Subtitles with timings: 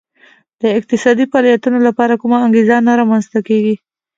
[0.61, 3.75] د اقتصادي فعالیتونو لپاره کومه انګېزه نه رامنځته کېږي